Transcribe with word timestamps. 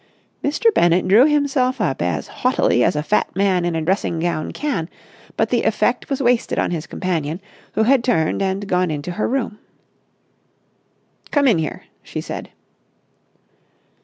Mr. 0.43 0.73
Bennett 0.73 1.07
drew 1.07 1.27
himself 1.27 1.79
up 1.79 2.01
as 2.01 2.27
haughtily 2.27 2.83
as 2.83 2.95
a 2.95 3.03
fat 3.03 3.29
man 3.35 3.63
in 3.63 3.75
a 3.75 3.83
dressing 3.83 4.17
gown 4.19 4.51
can, 4.51 4.89
but 5.37 5.49
the 5.49 5.61
effect 5.61 6.09
was 6.09 6.23
wasted 6.23 6.57
on 6.57 6.71
his 6.71 6.87
companion, 6.87 7.39
who 7.73 7.83
had 7.83 8.03
turned 8.03 8.41
and 8.41 8.67
gone 8.67 8.89
into 8.89 9.11
her 9.11 9.27
room. 9.27 9.59
"Come 11.29 11.47
in 11.47 11.59
here," 11.59 11.83
she 12.01 12.19
said. 12.19 12.49